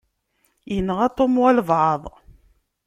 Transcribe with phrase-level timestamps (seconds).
[0.73, 2.03] Yenɣa Tom walebɛaḍ.